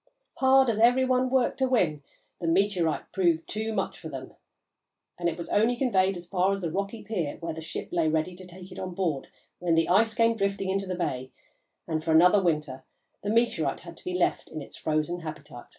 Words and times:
Hard 0.37 0.67
as 0.71 0.79
every 0.79 1.05
one 1.05 1.29
worked 1.29 1.59
to 1.59 1.69
win, 1.69 2.01
the 2.39 2.47
meteorite 2.47 3.11
proved 3.11 3.47
too 3.47 3.71
much 3.71 3.99
for 3.99 4.09
them, 4.09 4.33
and 5.19 5.29
it 5.29 5.37
was 5.37 5.47
only 5.49 5.75
conveyed 5.75 6.17
as 6.17 6.25
far 6.25 6.51
as 6.51 6.61
the 6.61 6.71
rocky 6.71 7.03
pier 7.03 7.37
where 7.39 7.53
the 7.53 7.61
ship 7.61 7.89
lay 7.91 8.07
ready 8.07 8.35
to 8.35 8.47
take 8.47 8.71
it 8.71 8.79
on 8.79 8.95
board 8.95 9.27
when 9.59 9.75
the 9.75 9.87
ice 9.89 10.15
came 10.15 10.35
drifting 10.35 10.71
into 10.71 10.87
the 10.87 10.95
bay, 10.95 11.29
and 11.87 12.03
for 12.03 12.13
another 12.13 12.41
winter 12.41 12.83
the 13.21 13.29
meteorite 13.29 13.81
had 13.81 13.95
to 13.95 14.03
be 14.03 14.15
left 14.17 14.49
in 14.49 14.59
its 14.59 14.75
frozen 14.75 15.19
habitat. 15.19 15.69